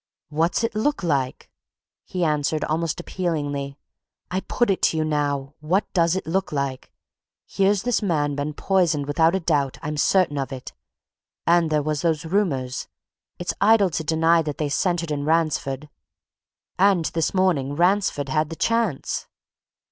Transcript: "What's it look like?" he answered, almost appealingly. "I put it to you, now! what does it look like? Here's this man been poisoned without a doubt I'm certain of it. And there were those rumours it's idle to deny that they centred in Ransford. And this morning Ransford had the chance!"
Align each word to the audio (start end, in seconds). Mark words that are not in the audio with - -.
"What's 0.29 0.63
it 0.63 0.73
look 0.73 1.03
like?" 1.03 1.51
he 2.05 2.23
answered, 2.23 2.63
almost 2.63 2.99
appealingly. 2.99 3.77
"I 4.31 4.39
put 4.39 4.71
it 4.71 4.81
to 4.81 4.97
you, 4.97 5.05
now! 5.05 5.53
what 5.59 5.85
does 5.93 6.15
it 6.15 6.25
look 6.25 6.51
like? 6.51 6.91
Here's 7.45 7.83
this 7.83 8.01
man 8.01 8.33
been 8.33 8.55
poisoned 8.55 9.05
without 9.05 9.35
a 9.35 9.39
doubt 9.39 9.77
I'm 9.83 9.97
certain 9.97 10.39
of 10.39 10.51
it. 10.51 10.73
And 11.45 11.69
there 11.69 11.83
were 11.83 11.93
those 11.97 12.25
rumours 12.25 12.87
it's 13.37 13.53
idle 13.61 13.91
to 13.91 14.03
deny 14.03 14.41
that 14.41 14.57
they 14.57 14.69
centred 14.69 15.11
in 15.11 15.23
Ransford. 15.23 15.87
And 16.79 17.05
this 17.13 17.35
morning 17.35 17.75
Ransford 17.75 18.29
had 18.29 18.49
the 18.49 18.55
chance!" 18.55 19.27